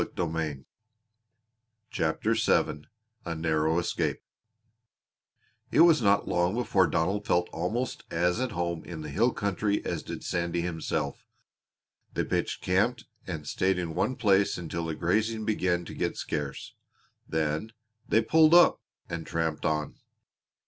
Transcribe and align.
CHAPTER 1.91 2.33
VII 2.33 2.85
A 3.23 3.35
NARROW 3.35 3.77
ESCAPE 3.77 4.19
It 5.71 5.81
was 5.81 6.01
not 6.01 6.27
long 6.27 6.55
before 6.55 6.87
Donald 6.87 7.27
felt 7.27 7.47
almost 7.49 8.01
as 8.09 8.39
at 8.39 8.53
home 8.53 8.83
in 8.83 9.01
the 9.01 9.09
hill 9.11 9.31
country 9.31 9.85
as 9.85 10.01
did 10.01 10.23
Sandy 10.23 10.61
himself. 10.61 11.27
They 12.15 12.23
pitched 12.23 12.63
camp 12.63 13.01
and 13.27 13.47
stayed 13.47 13.77
in 13.77 13.93
one 13.93 14.15
place 14.15 14.57
until 14.57 14.87
the 14.87 14.95
grazing 14.95 15.45
began 15.45 15.85
to 15.85 15.93
get 15.93 16.17
scarce; 16.17 16.73
then 17.29 17.71
they 18.09 18.23
"pulled 18.23 18.55
up" 18.55 18.81
and 19.07 19.27
tramped 19.27 19.67
on. 19.67 19.99